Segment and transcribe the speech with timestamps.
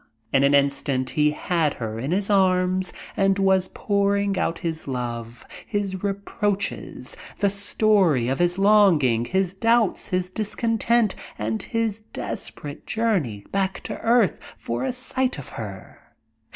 [0.33, 5.45] In an instant he had her in his arms, and was pouring out his love,
[5.67, 13.45] his reproaches, the story of his longing, his doubts, his discontent, and his desperate journey
[13.51, 15.99] back to earth for a sight of her.